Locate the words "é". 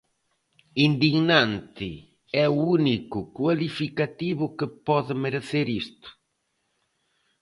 2.43-2.45